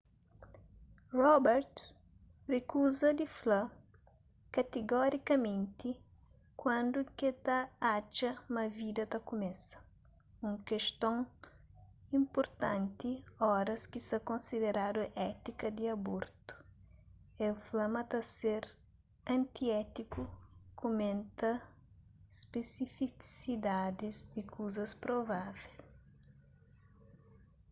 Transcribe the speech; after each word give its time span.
roberts 1.23 1.83
rikuza 2.51 3.09
di 3.19 3.27
fla 3.37 3.61
katigorikamenti 4.55 5.91
kuandu 6.59 6.99
ke 7.17 7.29
ta 7.45 7.59
atxa 7.95 8.31
ma 8.53 8.63
vida 8.77 9.03
ta 9.11 9.19
kumesa 9.29 9.77
un 10.45 10.55
keston 10.67 11.17
inpurtanti 12.17 13.11
oras 13.57 13.81
ki 13.91 13.99
sa 14.09 14.17
konsideradu 14.29 15.01
étika 15.29 15.67
di 15.77 15.83
abortu 15.95 16.53
el 17.45 17.55
fla 17.65 17.85
ma 17.93 18.01
ta 18.11 18.19
ser 18.37 18.63
antiétiku 19.35 20.21
kumenta 20.79 21.51
spesifisidadis 22.41 24.17
di 24.33 24.41
kazus 24.53 24.91
provável 25.03 25.79